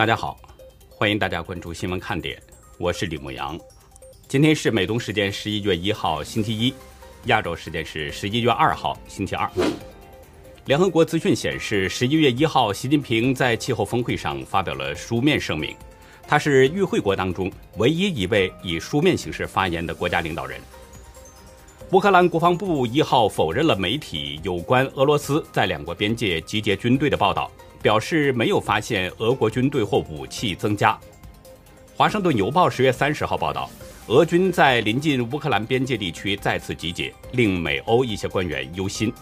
[0.00, 0.40] 大家好，
[0.88, 2.42] 欢迎大家关注新闻看点，
[2.78, 3.60] 我是李牧阳。
[4.26, 6.72] 今天是美东时间十一月一号星期一，
[7.26, 9.46] 亚洲时间是十一月二号星期二。
[10.64, 15.76] 联合国资讯显示，十一月一号，习近平在气候峰会上发表了书面声明，
[16.26, 20.58] 他是与会国当中唯一一位以书面形式发言的国家领导人。
[21.92, 27.50] 乌克兰国防部一号否认了媒体有关俄罗斯在两国边界集结军队的报道，
[27.82, 30.98] 表示没有发现俄国军队或武器增加。
[31.96, 33.70] 华盛顿邮报十月三十号报道，
[34.06, 39.12] 俄军在临近乌克兰边界地区再次集结，令美欧一些官员忧心。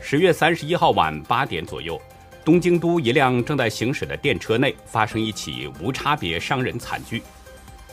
[0.00, 2.00] 十月三十一号晚八点左右，
[2.44, 7.22] 东京都一辆正在行驶的电车内发生一起无差别伤人惨剧。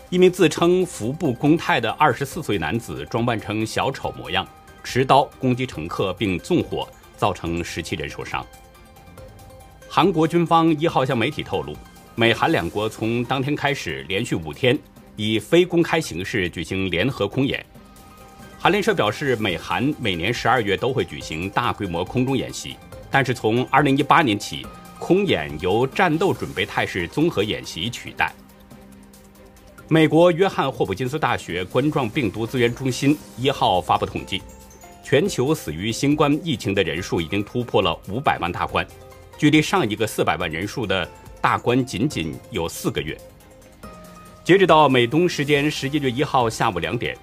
[0.10, 4.48] 一名自称服部公泰的二十四岁男子装扮成小丑模样，
[4.84, 6.88] 持刀攻击乘客并纵火，
[7.18, 8.44] 造成十七人受伤。
[9.98, 11.76] 韩国军方一号向媒体透露，
[12.14, 14.78] 美韩两国从当天开始连续五天
[15.16, 17.66] 以非公开形式举行联合空演。
[18.60, 22.76] 韩联社表示，美韩每年十二月都会举行大规模空中演习，
[23.10, 24.68] 但是从二零一八年起，
[25.00, 28.32] 空演由战斗准备态势综合演习取代。
[29.88, 34.44] 美国约翰霍普金斯大学冠状病毒资源中心一号发布统计，
[35.04, 38.86] 全球死于新冠疫情的人数已经突破了五百万大关，
[39.38, 41.08] 距离上一个四百万人数的
[41.40, 43.16] 大关仅仅有四个月。
[44.44, 47.16] 截止到美东时间十一月一号下午两点，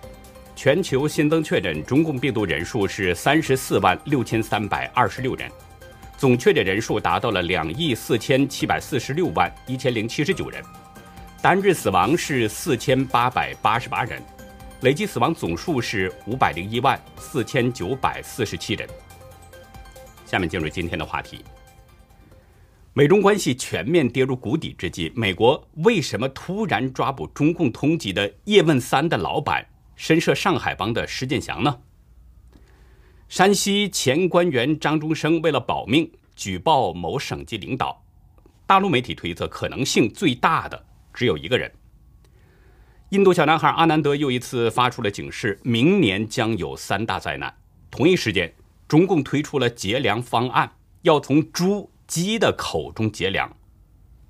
[0.54, 5.50] 全球新增确诊中共病毒人数是三十四万六千三百二十六人，
[6.16, 10.62] 总确诊人数达到了两亿四千七百四十六万一千零七十九人。
[11.42, 14.22] 单日死亡是四千八百八十八人，
[14.82, 18.88] 累计死亡总数是五百零一万四千九百四十七人。
[20.26, 21.44] 下面进入今天的话题：
[22.96, 31.80] 美中关系全面跌入谷底之际，美国为什么突然抓捕中共通缉的叶问三的老板、深涉上海帮的施建祥呢？
[33.28, 38.00] 山西前官员张中生为了保命举报某省级领导，
[38.64, 40.86] 大陆媒体推测可能性最大的。
[41.12, 41.68] 只有一个人。
[43.08, 47.52] 印度小男孩阿南德又一次发出了警示：明年将有三大灾难。
[47.90, 48.54] 同一时间，
[48.86, 53.50] 中共推出了节粮方案，要从猪、鸡的口中劫粮。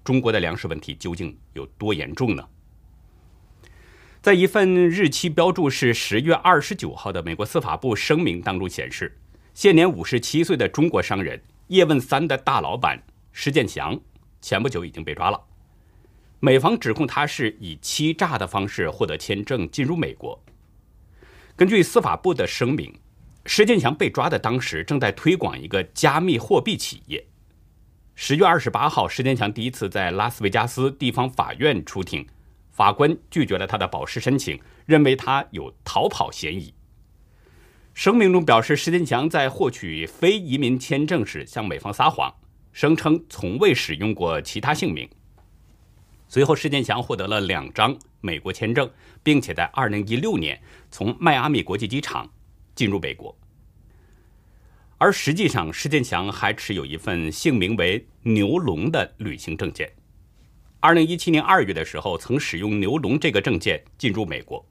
[0.02, 2.46] 中国的粮食问题究竟有多严重呢？
[4.20, 9.18] 在一份日期标注是十月二十九号的美国司法部声明当中显示，
[9.52, 13.02] 现年五十七岁的中国商人叶问三的大老板
[13.32, 14.00] 施建祥，
[14.40, 15.40] 前不久已经被抓了。
[16.40, 20.38] 美方指控他是以欺诈的方式获得签证进入美国。
[21.56, 22.94] 根据司法部的声明，
[23.46, 27.26] 施建强被抓的当时正在推广一个加密货币企业。
[28.16, 32.24] 十月二十八号，石建强第一次在拉斯维加斯地方法院出庭，
[32.70, 36.72] 法官拒绝了他的保释申请，认为他有逃跑嫌疑。
[37.92, 42.32] 声明中表示，石建强在获取非移民签证时向美方撒谎，
[42.72, 45.08] 声称从未使用过其他姓名。
[46.28, 48.88] 随后，石建强获得了两张美国签证，
[49.24, 52.30] 并且在2016年从迈阿密国际机场
[52.76, 53.36] 进入美国。
[55.04, 59.92] 而实际上，施建强还持有一份姓名为牛龙的旅行证件。
[60.80, 64.66] 2017年2月的时候，曾使用牛龙这个证件进入美国。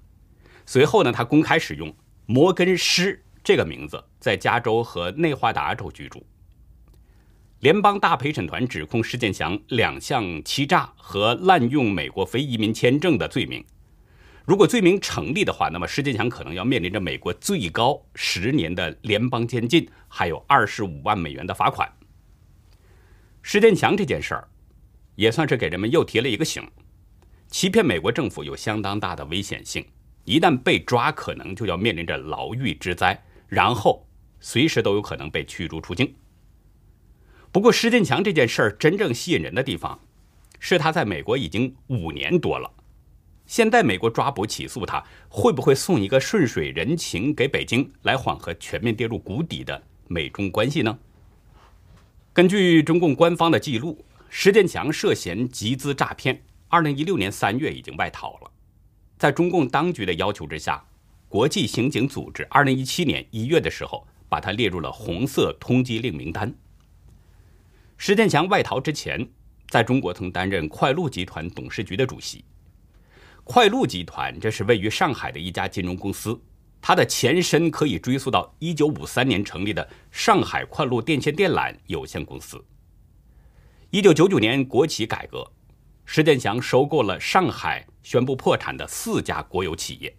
[0.65, 1.95] 随后呢，他公开使用
[2.25, 6.25] 摩根施这个名字，在加州和内华达州居住。
[7.59, 13.63] 联邦大陪审团指控施建强两项欺诈和滥用美国非移民签证的罪名。
[14.45, 21.89] 如果罪名成立的话，那么施建强可能要面临着美国最高十年的联邦监禁，还有二十五万美元的罚款。
[23.41, 24.47] 施建强这件事儿，
[25.15, 26.61] 也算是给人们又提了一个醒：
[27.47, 29.85] 欺骗美国政府有相当大的危险性，
[30.25, 34.05] 一旦被抓，可能就要面临着牢狱之灾，然后
[34.41, 36.13] 随时都有可能被驱逐出境。
[37.49, 40.01] 不过，施建强这件事儿真正吸引人的地方，
[40.59, 42.69] 是他在美国已经五年多了。
[43.45, 50.97] 现在美国抓捕起诉他，会不会送一个顺水人情给北京，来缓和全面跌入谷底的美中关系呢？
[52.31, 58.51] 根据中共官方的记录，施建强涉嫌集资诈骗，二零一六年三月已经外逃了。
[59.17, 60.83] 在中共当局的要求之下，
[61.27, 66.51] 国际刑警组织二零一七年一月的时候，把他列入了红色通缉令名单。
[67.97, 69.29] 施建强外逃之前，
[69.67, 72.43] 在中国曾担任快鹿集团董事局的主席。
[73.45, 76.39] 快鹿集团这是位于上海的一家金融公司，
[76.81, 82.63] 它的前身可以追溯到1953年成立的上海快鹿电线电缆有限公司。
[83.89, 85.45] 一九九九年国企改革，
[86.05, 90.15] 施建祥收购了上海宣布破产的四家国有企业，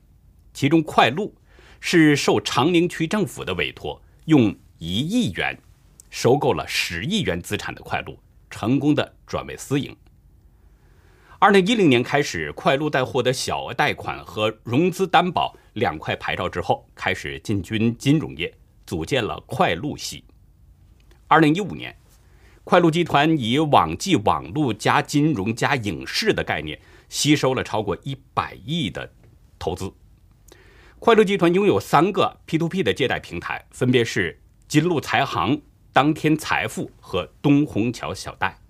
[0.53, 1.35] 其中快鹿
[1.81, 5.59] 是受长宁区政府的委托，用一亿元
[6.11, 8.19] 收购了十亿元资产的快鹿，
[8.51, 9.97] 成功的转为私营。
[11.41, 18.55] 二零一零年开始，快鹿在获得小额贷款和融资担保两块牌照之后，开始进军金融业，
[18.87, 20.25] 组建了快鹿系。
[21.27, 21.95] 二零一五年，
[22.63, 29.13] 快鹿集团以网际网络加金融加影视的概念，吸收了超过一百亿的
[29.59, 29.93] 投资。
[30.99, 35.61] 快鹿集团拥有三个 P2P 的借贷平台，分别是金鹿财行、
[35.93, 38.61] 当天财富和东虹桥小贷。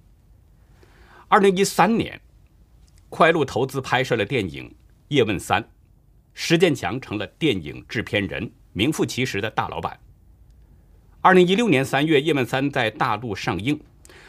[1.28, 2.20] 二零一三年。
[3.14, 4.68] 快鹿投资拍摄了电影
[5.06, 5.62] 《叶问三》，
[6.32, 10.00] 施建强成了电影制片人，名副其实的大老板。
[11.20, 13.80] 二零一六年三月，《叶问三》在大陆上映，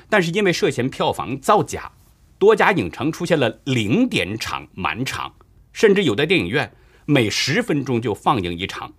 [0.08, 1.92] 但是因为涉嫌票房造假，
[2.38, 5.34] 多家影城出现了零点场满场，
[5.74, 6.72] 甚至有的电影院
[7.06, 8.94] 每十分钟就放映一场，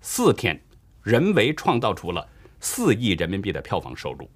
[0.00, 0.62] 四天
[1.02, 2.28] 人为创造出了
[2.60, 4.30] 四亿人民币的票房收入。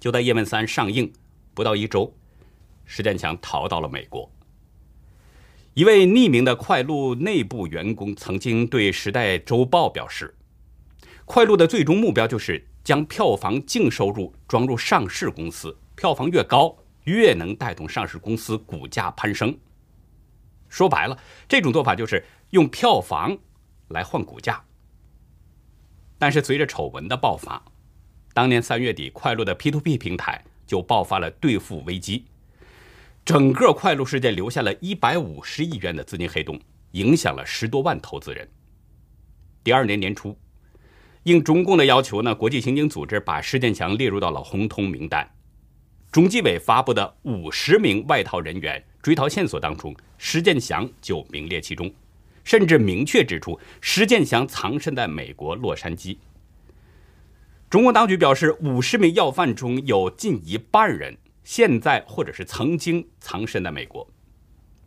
[0.00, 1.12] 就在《叶问三》上映
[1.52, 2.10] 不到一周。
[2.88, 4.28] 石建强逃到了美国。
[5.74, 10.34] 一位匿名的快鹿内部员工曾经对《时代周报》表示
[11.24, 19.56] ：“快鹿的最终目标就是将票房净收入装入上市公司，票房越高，越能带动上市公司股价攀升。
[20.68, 23.38] 说白了，这种做法就是用票房
[23.88, 24.64] 来换股价。”
[26.18, 27.62] 但是，随着丑闻的爆发，
[28.34, 32.24] 当年三月底，快鹿的 P2P 平台就爆发了兑付危机。
[33.28, 36.58] 整个快鹿事件留下了一百五十亿元的资金黑洞，
[36.92, 38.48] 影响了十多万投资人。
[39.62, 40.34] 第二年年初，
[41.24, 45.28] 应中共的要求呢，国际刑警组织把施建强列入到了红通名单。
[46.10, 51.92] 中纪委发布的五十名外逃人员追逃线索当中，施建强就名列其中，
[52.44, 56.16] 甚至明确指出施建强藏身在美国洛杉矶。
[57.68, 61.18] 中共当局表示，五十名要犯中有近一半人。
[61.48, 64.06] 现在或者是曾经藏身在美国，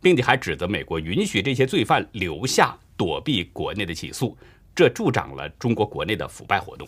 [0.00, 4.38] 并且还指责美国允许这些罪犯留下躲避国内的起诉，
[4.72, 6.86] 这助长了中国国内的腐败活动。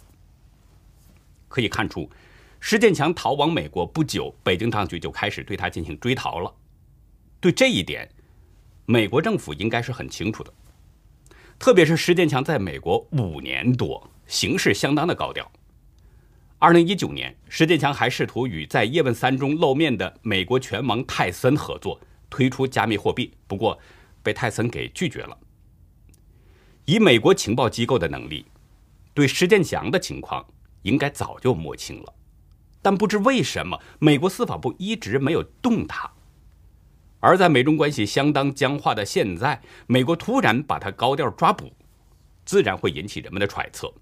[1.49, 2.09] 可以看出，
[2.61, 6.55] 施建强逃往美国不久，北京当局就开始对他进行追逃了。
[7.41, 8.09] 对这一点，
[8.87, 10.55] 美国政府应该是很清楚的。
[11.59, 15.51] 特别是施建强在美国五年多，行事相当的高调。
[16.65, 22.01] 二零一九年，施建强还试图与在《叶问三》中露面的美国拳王泰森合作，
[22.31, 23.79] 推出加密货币，不过
[24.23, 25.37] 被泰森给拒绝了。
[26.87, 28.47] 以美国情报机构的能力，
[29.13, 30.43] 对施建强的情况
[30.85, 32.15] 应该早就摸清了，
[32.81, 36.11] 但不知为什么，美国司法部一直没有动他。
[37.21, 41.71] 而在美中关系相当僵化的现在，美国突然把他高调抓捕，
[42.47, 43.87] 自然会引起人们的揣测。《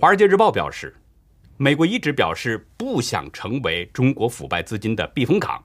[0.00, 0.96] 华尔街日报》表示。
[1.60, 5.60] 美国一直表示不想成为中国腐败资金的避风港，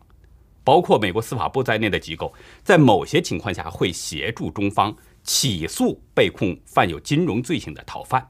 [0.63, 8.27] 包括美国司法部在内的机构，在某些情况下会协助中方起诉被控犯有金融罪行的逃犯。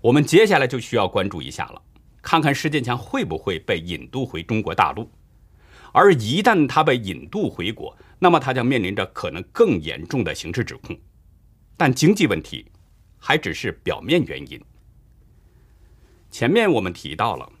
[0.00, 1.82] 我们接下来就需要关注一下了，
[2.22, 5.10] 看看施建强会不会被引渡回中国大陆。
[5.92, 10.96] 而一旦他被引渡回国，那么他将面临着可能更严重的刑事指控。
[11.76, 12.70] 但经济问题
[13.18, 14.60] 还只是表面原因。
[16.30, 17.52] 前面我们提到了，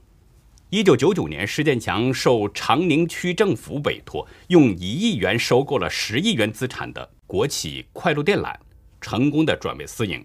[0.70, 8.54] 一九九九年，施建强受长宁区政府委托，用一亿元收购了十亿元资产的国企快鹿电缆，
[9.00, 10.24] 成功的转为私营。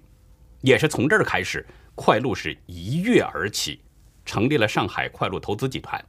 [0.61, 3.81] 也是从这儿开始，快鹿是一跃而起，
[4.25, 6.03] 成立了上海快鹿投资集团。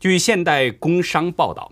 [0.00, 1.70] 据现代工商报道，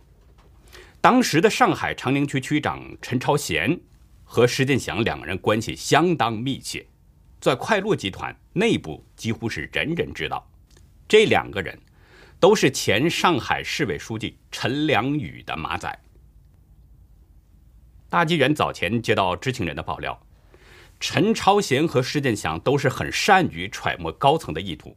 [1.01, 3.81] 当时的上海长宁区区长陈超贤
[4.23, 6.87] 和施建祥两个人关系相当密切。
[7.41, 10.47] 在快鹿集团内部，几乎是人人知道，
[11.09, 11.79] 这两个人
[12.39, 15.99] 都是前上海市委书记陈良宇的马仔。
[18.11, 20.21] 大纪元早前接到知情人的爆料，
[20.99, 24.95] 陈超贤和施建祥都是很善于揣摩高层的意图，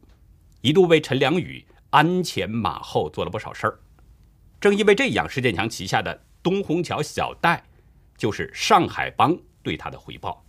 [0.60, 3.80] 一度为陈良宇鞍前马后做了不少事儿。
[4.60, 7.64] 正因为这样，施建强旗下的东虹桥小贷
[8.18, 10.43] 就是上海帮对他的回报。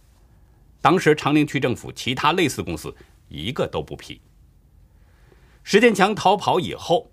[0.86, 2.96] 当时长宁区政府其他类似公司
[3.27, 4.22] 一个都不批。
[5.63, 7.12] 石建强逃跑以后，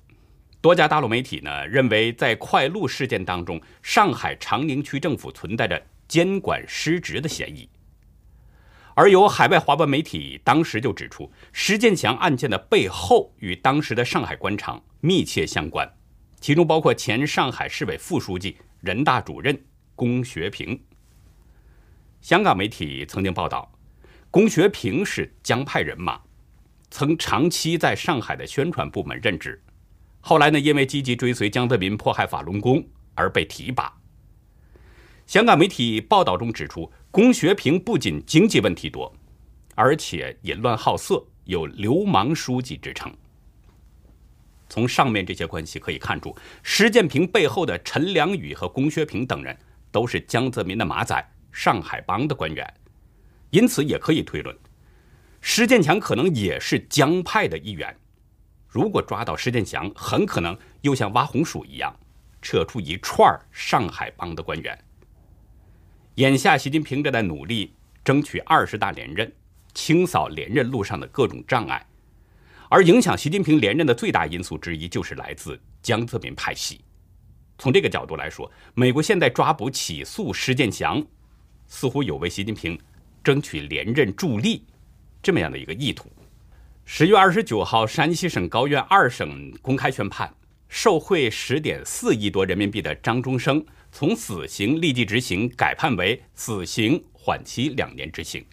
[0.60, 7.66] 多家大陆媒体呢认为，在快鹿事件当中，上海长宁区政府存在着监管失职的嫌疑。
[8.92, 15.90] 而有海外华文媒体当时就指出，石建强案件的背后与当时的上海官场密切相关，
[16.38, 19.58] 其中包括前上海市委副书记、人大主任
[19.96, 20.78] 龚学平。
[22.22, 23.70] 香港媒体曾经报道，
[24.30, 26.20] 龚学平是江派人马，
[26.88, 29.60] 曾长期在上海的宣传部门任职，
[30.20, 32.82] 后来呢，因为积极追随江泽民迫害法轮功
[33.14, 33.92] 而被提拔。
[35.26, 36.90] 香港媒体报道中指出。
[37.12, 39.14] 龚学平不仅经济问题多，
[39.74, 43.14] 而且淫乱好色，有“流氓书记”之称。
[44.70, 49.54] 从上面这些关系可以看出，施建平背后的陈良宇和龚学平等人
[49.90, 51.22] 都是江泽民的马仔、
[51.52, 52.74] 上海帮的官员，
[53.50, 54.56] 因此也可以推论，
[55.40, 57.94] 施建强可能也是江派的一员。
[58.66, 61.94] 如果抓到施建强，很可能又像挖红薯一样，
[62.40, 64.78] 扯出一串上海帮的官员。
[66.14, 69.30] 眼下，习近平正在努力争取二十大连任，
[69.74, 71.86] 清扫连任路上的各种障碍。
[72.70, 76.82] 而影响习近平连任的最大因素之一，就是来自江泽民派系。
[77.58, 81.04] 从这个角度来说，美国现在抓捕起诉施建强，
[81.72, 82.78] 似乎有为习近平
[83.24, 84.62] 争取连任助力
[85.22, 86.06] 这么样的一个意图。
[86.84, 90.32] 十月二十九号，山西省高院二审公开宣判，
[90.68, 93.64] 受贿十点四亿多人民币的张中生。
[93.90, 98.44] 从死刑立即执行改判为死刑缓期两年执行。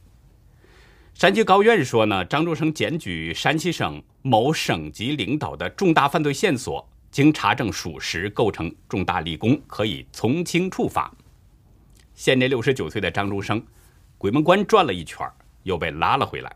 [1.14, 11.14] 山西高院说呢，张中生检举山西省某省级领导的重大犯罪线索，经查证属实，构成重大立功，可以从轻处罚。
[12.20, 13.66] 现年六十九岁的张中生，
[14.18, 15.26] 鬼门关转了一圈，
[15.64, 16.54] 又被拉了回来。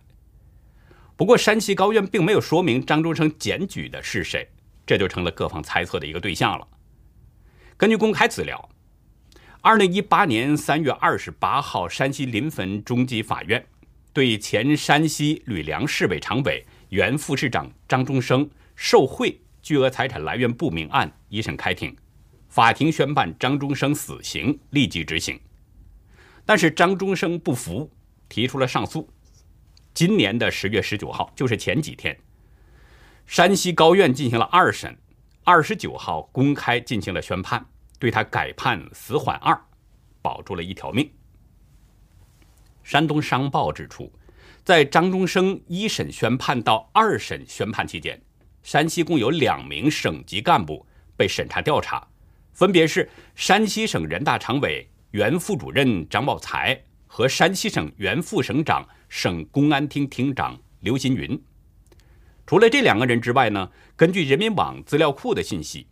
[1.16, 4.46] 不过，山西高院并没有说明张中生检举的是谁，
[4.86, 6.68] 这就成了各方猜测的一个对象了。
[7.78, 8.70] 根据公开资料。
[9.62, 13.66] 二零一八年三月二十八号，山西临汾中级法院
[14.12, 21.96] 对前山西吕梁市委常委、原副市长张中生受贿、巨额财产来源不明案一审开庭，
[22.50, 25.40] 法庭宣判张中生死刑立即执行。
[26.46, 27.90] 但是张中生不服，
[28.28, 29.10] 提出了上诉。
[29.94, 32.18] 今年的十月十九号，就是前几天，
[33.26, 34.98] 山西高院进行了二审，
[35.44, 37.66] 二十九号公开进行了宣判。
[38.00, 39.58] 对他改判死缓二，
[40.22, 41.10] 保住了一条命。
[42.84, 44.12] 山东商报指出，
[44.66, 48.22] 在张中生一审宣判到二审宣判期间，
[48.62, 50.86] 山西共有两名省级干部
[51.16, 52.06] 被审查调查，
[52.52, 61.40] 分别是山西省人大常委、原副主任张宝才和山西省原副省长、省公安厅厅长刘新云。
[62.48, 65.86] 除了这两个人之外呢，根据人民网资料库的信息。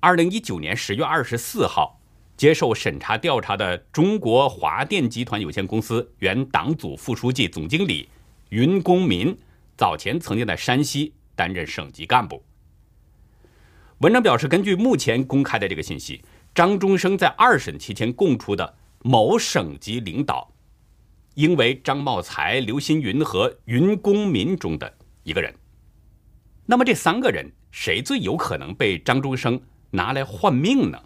[0.00, 2.00] 二零一九年十月二十四号，
[2.38, 8.08] 接受审查调查的中国华电集团有限公司原党组副书记、总经理
[8.48, 9.36] 云公民，
[9.76, 12.42] 早前曾经在山西担任省级干部。
[13.98, 16.22] 文章表示，根据目前公开的这个信息，
[16.54, 20.52] 张中生在二审期间供出的某省级领导，
[21.34, 24.94] 应为张茂才、刘新云和云公民中的
[25.24, 25.52] 一个人。
[26.64, 29.60] 那么，这三个人谁最有可能被张中生？
[29.90, 31.00] 拿来换命呢？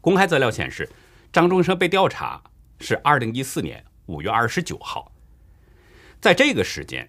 [0.00, 0.88] 公开资料显示，
[1.32, 2.42] 张中生被调查
[2.78, 5.12] 是二零一四年五月二十九号。
[6.20, 7.08] 在这个时间，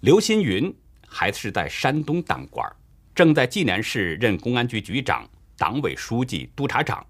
[0.00, 0.72] 刘新云
[1.06, 2.68] 还是在山东当官，
[3.14, 5.28] 正在济南市任公安局局长、
[5.60, 7.06] 党委书记、督察长，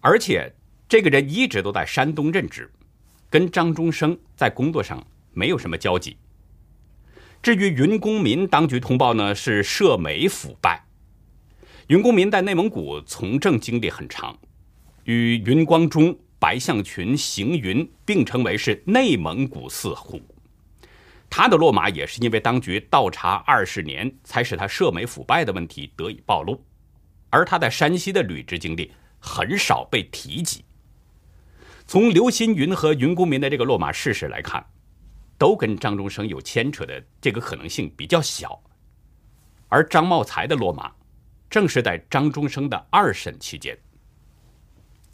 [0.00, 0.52] 而且
[0.88, 2.68] 这个人一直都在山东任职，
[3.30, 5.00] 跟张中生在工作上
[5.32, 6.16] 没有什么交集。
[7.40, 10.84] 至于云公民，当局通报呢是涉美腐败。
[11.86, 14.36] 云公民在内蒙古从政经历很长，
[15.04, 20.20] 与云光中、白象群、邢云并称为是内蒙古四虎。
[21.30, 26.60] 他的落马也是因为当局倒查二十年，才使他涉美腐败的问题得以暴露。
[27.34, 30.64] 而他在山西的履职经历很少被提及。
[31.84, 34.64] 从刘新云和云公民的这个落马事实来看，
[35.36, 38.62] 都跟张中生有牵扯的这个可能性比较小。
[39.68, 40.92] 而张茂才的落马。
[41.50, 43.78] 正是在张中生的二审期间，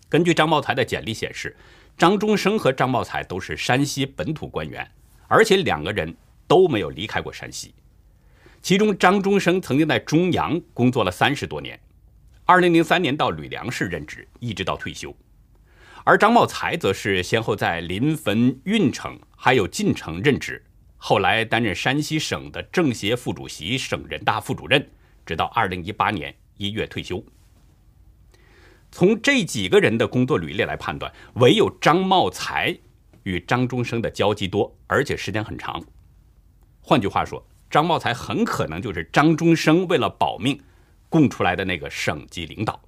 [0.08, 1.54] 根据张茂才的简历显示，
[1.98, 4.90] 张中生和张茂才都是山西本土官员，
[5.28, 7.74] 而且两个人都没有离开过山西。
[8.62, 11.78] 其中，张中生曾经在中阳工作了三十多年，
[12.50, 15.14] 二零零三年到吕梁市任职，一直到退休；
[16.02, 20.60] 而张茂才则是先后在临汾、运城还有晋城任职，
[20.96, 24.84] 后来担任山西省的政协副主席、省人大副主任。
[25.24, 27.24] 直到二零一八年一月退休。
[28.90, 32.76] 从这几个人的工作履历来判断，唯有张茂才
[33.22, 35.80] 与张中生的交集多，而且时间很长。
[36.80, 40.60] 换句话说，张茂才很可能就是张中生为了保命
[41.10, 42.80] 供出来的那个省级领导。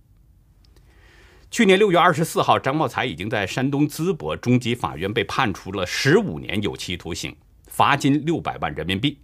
[1.51, 7.37] 去年六月二十四号，张茂才已经在山东淄博中级法院被判处了十五年有期徒刑，
[7.67, 9.21] 罚金六百万人民币。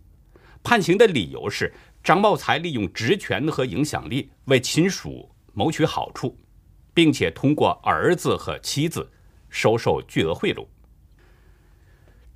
[0.62, 1.72] 判刑的理由是
[2.04, 6.38] 张茂才利用职权和影响力为亲属谋取好处，
[6.92, 9.10] 并且通过儿子和妻子
[9.48, 10.66] 收受巨额贿赂。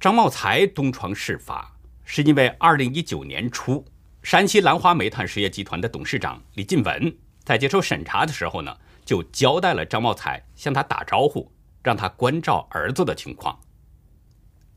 [0.00, 3.85] 张茂才东窗事发，是因为二零一九年初，
[4.22, 8.76] 山西兰花煤炭实业集团的董事长李进文在接受审查的时候呢。
[9.04, 11.50] 就交代了张茂才向他打招呼，
[11.82, 13.58] 让他关照儿子的情况。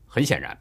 [0.04, 0.58] 很显然，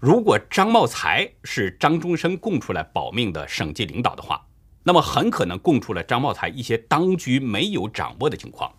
[0.00, 4.44] 如果张茂才是张中生供出来保命的省级领导的话，
[4.82, 8.74] 那么很可能供出了张茂才一些当局没有掌握的情况。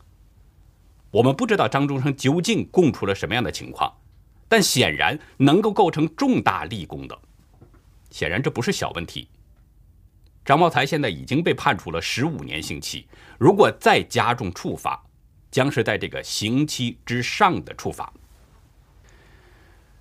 [1.11, 4.01] 我们不知道张中生究竟供出了什么样的情况，
[4.49, 7.17] 但显然能够构成重大立功的。
[8.09, 9.27] 显然，这不是小问题。
[10.45, 15.03] 张茂才现在已经被判处了十五年刑期，如果再加重处罚，
[15.51, 18.11] 将是在这个刑期之上的处罚。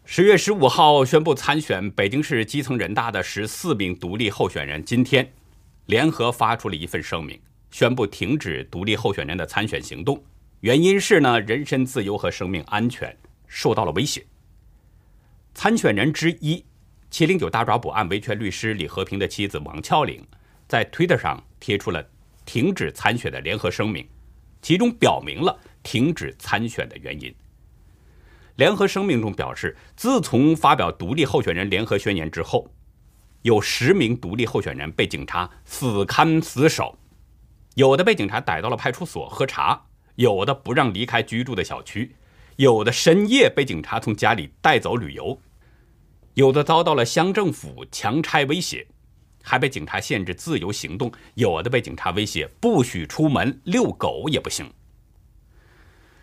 [0.05, 5.35] 十月十五号宣布参选北京市基层人大的十四名独立候选人，今天
[5.85, 7.39] 联合发出了一份声明，
[7.71, 10.25] 宣布停止独立候选人的参选行动。
[10.61, 13.15] 原因是呢，人身自由和生命安全
[13.47, 14.25] 受到了威胁。
[15.53, 16.65] 参选人之一，
[17.11, 20.25] 七零九大抓捕案维权律师李和平的妻子王俏玲。
[20.67, 22.07] 在推特上贴出了
[22.45, 24.07] 停止参选的联合声明，
[24.61, 27.35] 其中表明了停止参选的原因。
[28.57, 32.71] 联合声明中表示，自从发表独立候选人联合宣言之后，
[33.43, 36.99] 有十名独立候选人被警察死看死守，
[37.77, 39.87] 有的被警察逮到了派出所喝茶，
[40.17, 42.15] 有的不让离开居住的小区，
[42.57, 45.41] 有的深夜被警察从家里带走旅游，
[46.39, 48.87] 有的遭到了乡政府强拆威胁。
[49.43, 54.71] 还被警察限制自由行动，有的被警察威胁不许出门遛狗也不行。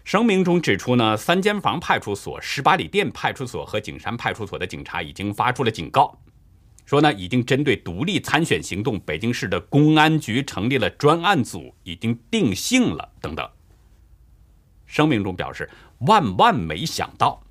[0.06, 6.18] 声明中指出呢，三间房派出所、十八里店派出所和景山派出所的警察已经发出了警告，
[6.86, 13.46] 说呢已经针对独立参选行动，北京市的公安局成立了专案组，已经定性了等等。
[14.86, 15.70] 声明中表示，
[16.02, 17.42] 万万没想到，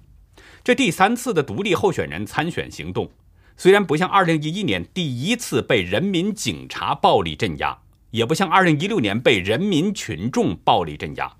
[0.64, 3.10] 这第三次的独立候选人参选行动。
[3.54, 7.78] 虽然不像2011年第一次被人民警察暴力镇压，
[8.10, 11.30] 也不像2016年被人民群众暴力镇压，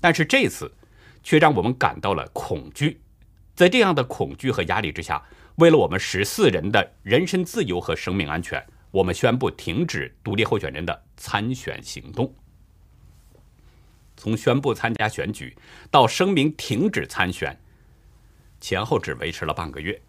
[0.00, 0.74] 但是这次
[1.22, 3.00] 却让我们感到了恐惧。
[3.54, 5.22] 在这样的恐惧和压力之下，
[5.54, 12.34] 为了我们十四人的人身自由和生命安全，我们宣布停止独立候选人的参选行动。
[14.16, 15.56] 从宣布参加选举
[15.92, 17.58] 到声明停止参选，
[18.64, 20.00] 前后只维持了半个月。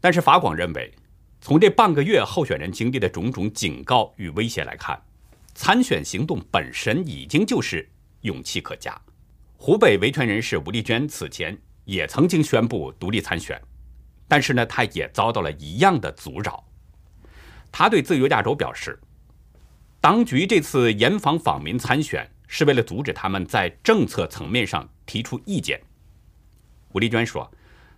[0.00, 0.92] 但是法广认为，
[1.40, 5.00] 从这半个月候选人经历的种种警告与威胁来看，
[5.54, 7.88] 参选行动本身已经就是
[8.22, 9.00] 勇气可嘉。
[9.56, 13.62] 湖北维权人士吴丽娟此前也曾经宣布独立参选，
[14.26, 16.64] 但是呢，她也遭到了一样的阻扰。
[17.70, 18.98] 她对自由亚洲表示，
[20.00, 25.80] 当局这次严防访民参选，是为了阻止他们在政策层面上提出意见。
[26.94, 27.50] 吴丽娟说。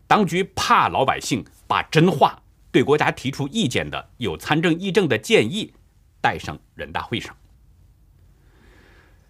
[0.08, 5.74] 当局怕老百姓把真话对国家提出意见的有参政议政的建议
[6.20, 7.36] 带上人大会上。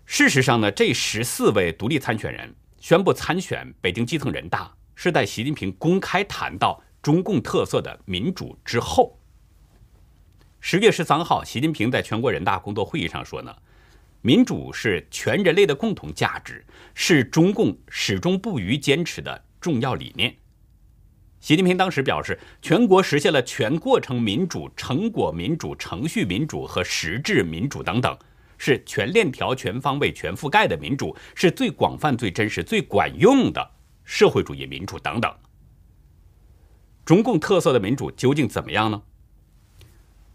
[0.05, 9.18] 事实上呢，这十四位独立参选人宣布参选北京基层人大，是在习近平公开谈到中共特色的民主之后。
[10.61, 13.57] 十月十三号，习近平在全国人大工作会议上说呢，
[14.20, 20.33] 民主是全人类的共同价值，是中共始终不渝坚持的重要理念。
[21.40, 28.16] 习近平当时表示，全国实现了全过程民主、成果民主、程序民主和实质民主等等，
[28.59, 33.70] 是全链条、全方位、全覆盖的民主，是最广泛、最真实、最管用的
[34.05, 35.37] 社会主义民主等等。
[37.05, 39.02] 中共特色的民主究竟怎么样呢？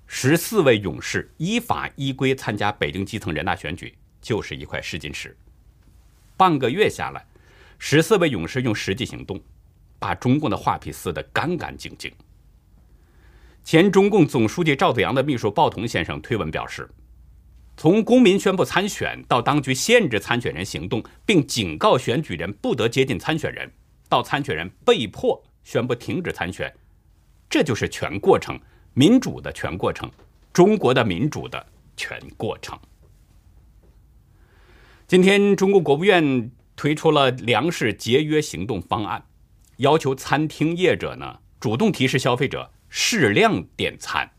[0.07, 5.37] 十四位勇士依法依规参加北京基层人大选举，就是一块试金石。
[6.35, 7.25] 半个月下来，
[7.83, 9.41] 十四位勇士用实际行动。
[9.97, 12.11] 把中共的画皮撕得干干净净。
[13.63, 16.89] 前中共总书记赵子阳的秘书鲍同先生推文表示，
[17.77, 23.71] 从公民宣布参选到当局限制参选人行动，并警告选举人不得接近参选人，
[24.09, 26.73] 到参选人被迫宣布停止参选，
[27.47, 28.59] 这就是全过程，
[28.95, 30.09] 民主的全过程，
[30.51, 31.63] 中国的民主的
[31.95, 32.75] 全过程。
[35.05, 39.25] 今天，中国国务院推出了粮食节约行动方案。
[39.77, 44.31] 要求餐厅业者呢主动提示消费者适量点餐，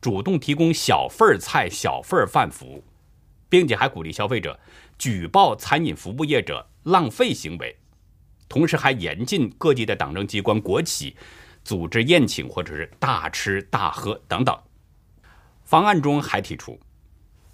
[0.00, 2.84] 主动提供小份菜、小份饭服务，
[3.48, 4.58] 并且还鼓励消费者
[4.98, 7.76] 举报餐饮服务业者浪费行为，
[8.48, 11.16] 同时还严禁各地的党政机关、国企
[11.62, 14.58] 组织宴请或者是大吃大喝等等。
[15.64, 16.80] 方案中还提出，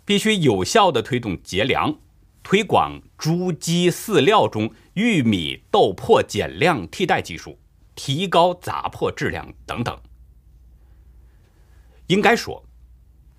[0.04, 1.98] 必须有效的推动节粮。
[2.44, 7.58] 推广猪鸡饲料中玉米豆粕减量替代技术，
[7.94, 9.98] 提高杂粕质量等等。
[12.08, 12.62] 应该说，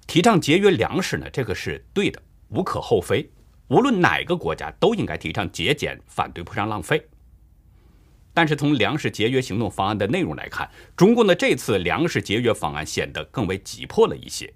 [0.07, 3.29] 提倡节约粮食呢，这个是对的，无可厚非。
[3.67, 7.07] 无论哪个国家都应该提倡节俭，反对铺张浪费。
[8.33, 14.51] 但是从粮食节约行动方案的内容来看，中共的这次粮食节约方案显得更为急迫了一些。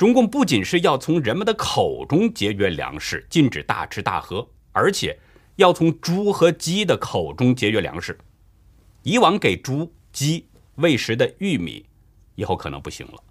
[0.00, 5.14] 中共不仅是要从人们的口中节约粮食，禁止大吃大喝，而且
[5.56, 8.18] 要从猪和鸡的口中节约粮食。
[9.02, 11.84] 以往给猪、鸡喂食的玉米，
[12.34, 13.22] 以后可能不行了，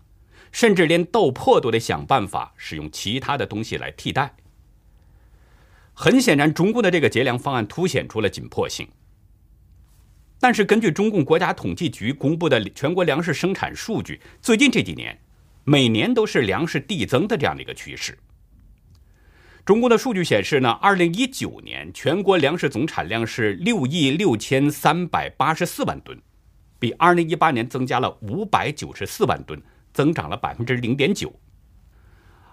[0.52, 4.36] 甚至连豆粕都得想办法使用其他的东西来替代。
[5.96, 8.88] 很显然，中共的这个节粮方案凸显出了紧迫性。
[10.40, 15.20] 但是，根据中共国家统计局公布的全国粮食生产数据，最近这几年。
[15.70, 18.18] 每年都是粮食递增的这样的一个趋势。
[19.64, 26.20] 中国的数据显示呢，二零一九年全国粮食总产量是六亿六千三百八十四万吨，
[26.80, 29.62] 比二零一八年增加了五百九十四万吨，
[29.94, 31.40] 增长了百分之零点九。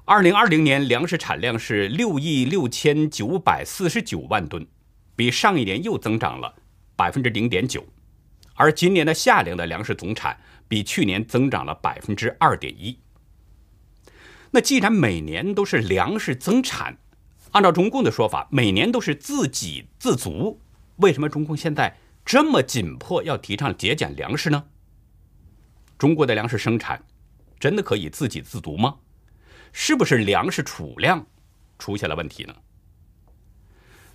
[0.04, 4.66] 二零二零年粮食产量是六亿六千九百四十九万吨，
[5.16, 6.54] 比上一年又增长了
[6.94, 7.82] 百分之零点九，
[8.56, 12.98] 而今年的夏粮的粮食总产比去年增长了百分之二点一。
[14.56, 16.96] 那既然每年都是粮食增产，
[17.50, 20.62] 按照中共的说法，每年都是自给自足，
[20.96, 24.64] 为什么中共现在这么紧迫要提倡节俭粮食呢？
[25.98, 27.04] 中国的粮食生产
[27.60, 28.96] 真的可以自给自足吗？
[29.74, 31.26] 是不是粮食储量
[31.78, 32.54] 出现了问题呢？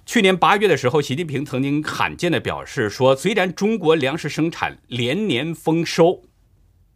[0.08, 6.24] 去年八月的时候，习近平曾经罕见的表示说，虽然中国粮食生产连年丰收，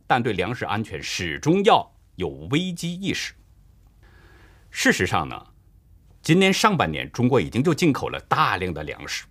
[0.08, 1.95] 但对粮食安全始终要。
[2.16, 3.34] 有危机意识。
[4.70, 5.48] 事实上呢，
[6.22, 9.26] 今年上半年中国已经就进口了大量的粮食。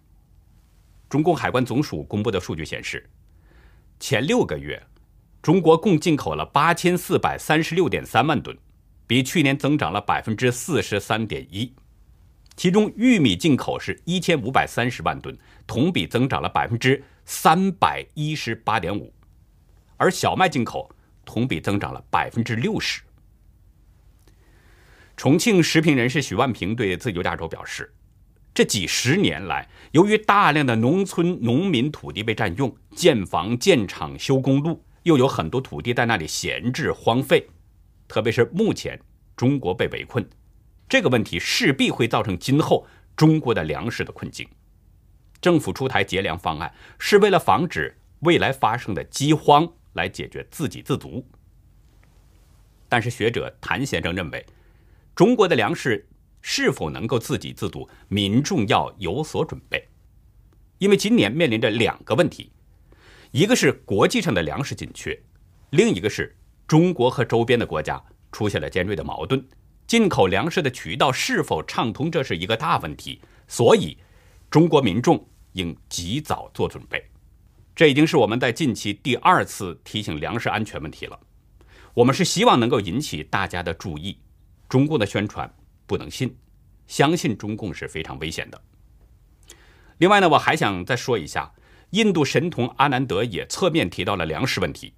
[1.09, 3.09] 中共海关总署公布的数据显示，
[4.01, 4.83] 前六个月，
[5.43, 8.57] 中国共进口了八千四百三十六点三万吨，
[9.07, 11.75] 比去年增长了百分之四十三点一。
[12.57, 19.13] 其中，玉米进口是一千五百三十万吨，同比增长了百分之三百一十八点五，
[19.97, 20.94] 而小麦进口。
[21.25, 23.03] 同比增长了百分之六十。
[25.17, 27.93] 重庆食品人士许万平对自由亚洲表示，
[28.53, 37.49] 这几十年来，由于大量的农村农民土地被占用，建房、建厂、修公路，又有很多土地在那里闲置荒废。
[38.09, 39.01] 特别是目前
[39.37, 40.29] 中国被围困，
[40.89, 44.49] 这个问题势必会造成今后中国的粮食的困境。
[45.41, 49.73] 政府出台节粮方案，是为了防止未来发生的饥荒。
[49.95, 51.27] 来解决自给自足，
[52.89, 54.45] 但是学者谭先生认为，
[55.15, 56.07] 中国的粮食
[56.43, 59.89] 是否能够自给自足，民众要有所准备，
[60.79, 62.53] 因为今年面临着两个问题，
[63.31, 65.19] 一个是国际上的粮食紧缺，
[65.71, 69.45] 另一个是中国和周边的国家出现了尖锐的矛盾，
[69.87, 73.97] 进口粮食的渠道是否畅通，这是一个大问题，所以
[74.51, 77.03] 中国民众应及早做准备。
[77.75, 81.19] 这已经是我们在近期第二次提醒粮食安全问题了。
[81.95, 84.19] 我们是希望能够引起大家的注意。
[84.69, 85.53] 中共的宣传
[85.87, 86.37] 不能信，
[86.87, 88.61] 相信中共是非常危险的。
[89.99, 91.53] 另外呢，我还想再说一下，
[91.91, 94.95] 印度神童阿南德也侧面提到了粮食问题。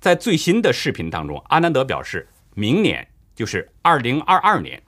[0.00, 4.82] 在最新的视频当中，阿南德表示，明年就是二零二二年，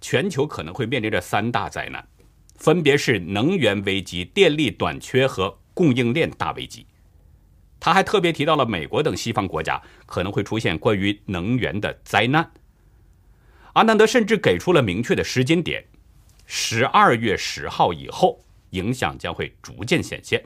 [0.00, 2.06] 全球可能会面临着三大灾难，
[2.56, 5.59] 分别是能源危机、电力短缺和。
[5.80, 6.84] 供应链大危机，
[7.80, 12.52] 他还特别提到了美国等西方国家可能会出现关于能源的灾难。
[13.72, 15.86] 阿南德甚至给出了明确的时间点：
[16.44, 20.44] 十二月十号以后，影响将会逐渐显现。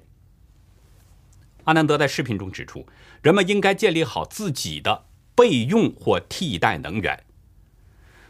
[1.65, 2.87] 阿南德在视频中指出，
[3.21, 7.25] 人们应该建立好自己的备用或替代能源。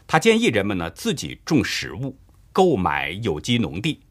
[0.07, 2.17] 他建议人们呢自己种食物，
[2.51, 4.01] 购买有机农地，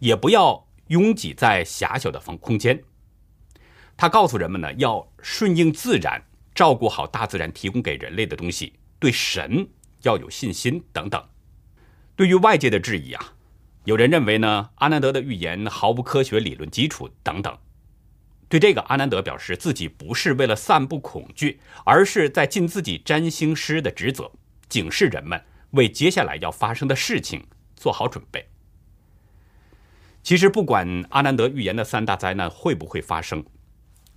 [0.00, 0.66] 也不要。
[0.88, 2.82] 拥挤在狭小的房空间，
[3.96, 6.22] 他告诉人们呢，要顺应自然，
[6.54, 9.66] 照顾好大自然提供给人类的东西，对神
[10.02, 11.24] 要有信心等等。
[12.16, 13.32] 对于外界的质疑啊，
[13.84, 17.56] 有人认为呢，阿南德的预言毫无科学理论基础等等。
[18.48, 24.30] 对这个，阿南德表示自己不是为了散布恐惧，而是在尽自己占星师的职责，
[24.68, 27.44] 警示人们为接下来要发生的事情
[27.74, 28.46] 做好准备。
[30.24, 33.44] 其实，不管阿南德预言的三大灾难会不会发生，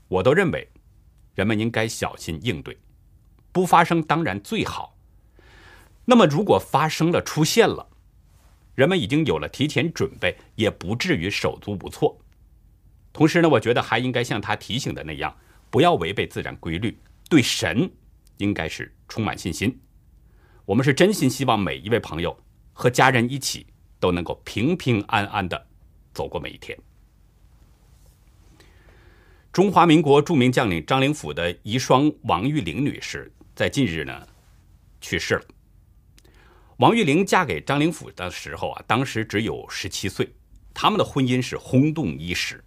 [0.08, 0.70] 我都认为
[1.36, 2.78] 人们应该小心应对。
[3.52, 4.98] 不发生当然最好。
[6.06, 7.89] 那么，如果发生了、出现了，
[8.74, 12.17] 人们已经有了提前准备，也不至于手足无措。
[13.12, 15.36] 同时呢，我觉得还应该像他提醒的那样，
[15.70, 16.98] 不要违背自然规律，
[17.30, 17.91] 对神
[18.38, 19.82] 应该是充满信心。
[20.63, 22.39] 我们是真心希望每一位朋友
[22.72, 23.67] 和家人一起
[24.00, 25.67] 都能够平平安安的。
[26.18, 26.76] 走过每一天。
[29.54, 34.28] 中华民国著名将领张灵甫的遗孀王玉玲女士在近日呢
[35.00, 35.46] 去世了。
[36.78, 40.28] 王玉玲嫁给张灵甫的时候啊，当时只有十七岁，
[40.74, 42.64] 他们的婚姻是轰动一时。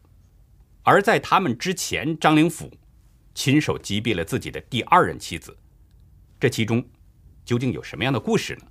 [0.83, 2.73] 而在他们之前，张灵甫
[3.35, 5.57] 亲手击毙了自己的第二任妻子，
[6.39, 6.85] 这其中
[7.45, 8.63] 究竟有什么样的故事呢？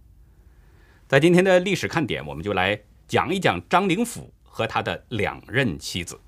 [1.07, 4.33] 在今天的历史看点，我们就来讲一讲张灵甫。
[4.59, 6.19] 和他的两任妻子，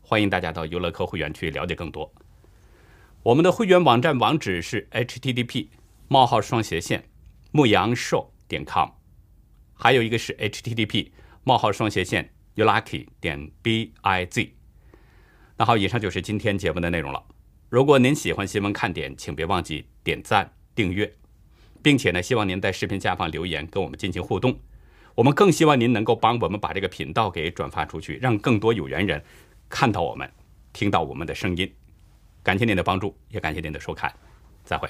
[0.00, 2.14] 欢迎大家到优乐客会员去了解更多。
[3.24, 5.66] 我们的会员网站网址是 http:
[6.06, 7.02] 冒号双斜线
[7.50, 8.90] 牧羊寿点 com，
[9.72, 11.10] 还有一个是 http:
[11.42, 14.50] 冒号双斜线 youlucky 点 biz。
[15.56, 17.24] 那好，以上就是今天节目的内容了。
[17.70, 21.12] 如果您喜欢新闻看点，请别忘记点赞、订阅，
[21.82, 24.60] 并且呢，希望您在视频下方留言跟我们进行互动。
[25.14, 29.22] 我们更希望您能够帮我们把这个频道给转发出去，让更多有缘人
[29.68, 30.28] 看到我们，
[30.72, 31.72] 听到我们的声音。
[32.42, 34.12] 感谢您的帮助，也感谢您的收看，
[34.64, 34.88] 再会。